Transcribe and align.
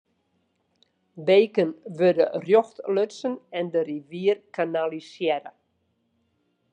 Beken 1.27 1.73
wurde 1.99 2.25
rjocht 2.43 2.77
lutsen 2.95 3.33
en 3.59 3.65
de 3.73 3.81
rivier 3.91 4.35
kanalisearre. 4.55 5.51